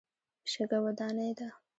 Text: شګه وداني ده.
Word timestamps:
شګه 0.51 0.77
وداني 0.83 1.29
ده. 1.37 1.47